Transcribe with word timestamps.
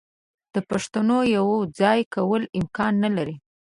د 0.53 0.55
پښتونو 0.69 1.15
یو 1.35 1.47
ځای 1.79 1.99
کول 2.13 2.41
امکان 2.59 2.93
نه 3.03 3.09
لري. 3.17 3.35